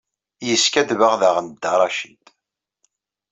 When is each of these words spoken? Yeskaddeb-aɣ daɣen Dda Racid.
Yeskaddeb-aɣ 0.47 1.13
daɣen 1.21 1.47
Dda 1.53 1.73
Racid. 1.79 2.23